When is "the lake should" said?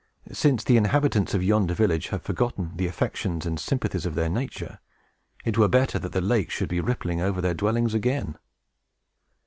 6.11-6.69